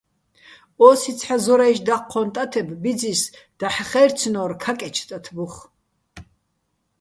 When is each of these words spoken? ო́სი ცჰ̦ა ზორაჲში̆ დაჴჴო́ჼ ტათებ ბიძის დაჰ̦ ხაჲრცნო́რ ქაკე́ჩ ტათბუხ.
ო́სი 0.87 1.11
ცჰ̦ა 1.19 1.35
ზორაჲში̆ 1.43 1.85
დაჴჴო́ჼ 1.87 2.27
ტათებ 2.33 2.67
ბიძის 2.81 3.21
დაჰ̦ 3.59 3.85
ხაჲრცნო́რ 3.89 4.51
ქაკე́ჩ 4.61 4.95
ტათბუხ. 5.09 5.55